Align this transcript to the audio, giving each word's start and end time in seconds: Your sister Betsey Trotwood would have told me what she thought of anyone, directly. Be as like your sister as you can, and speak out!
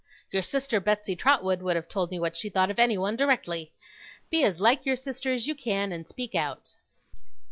Your 0.31 0.41
sister 0.41 0.79
Betsey 0.81 1.15
Trotwood 1.15 1.61
would 1.61 1.75
have 1.75 1.87
told 1.87 2.09
me 2.09 2.19
what 2.19 2.35
she 2.35 2.49
thought 2.49 2.71
of 2.71 2.79
anyone, 2.79 3.15
directly. 3.15 3.71
Be 4.31 4.43
as 4.43 4.59
like 4.59 4.83
your 4.83 4.95
sister 4.95 5.31
as 5.31 5.45
you 5.45 5.53
can, 5.53 5.91
and 5.91 6.07
speak 6.07 6.33
out! 6.33 6.71